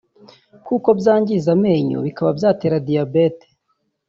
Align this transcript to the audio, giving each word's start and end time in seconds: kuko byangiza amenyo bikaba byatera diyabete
kuko 0.67 0.89
byangiza 0.99 1.47
amenyo 1.55 1.97
bikaba 2.05 2.29
byatera 2.37 2.77
diyabete 2.87 3.47